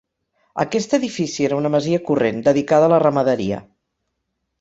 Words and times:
Aquest 0.61 0.95
edifici 0.97 1.45
era 1.49 1.59
una 1.59 1.71
masia 1.75 1.99
corrent, 2.07 2.39
dedicada 2.47 2.89
a 2.89 2.93
la 2.95 2.99
ramaderia. 3.05 3.61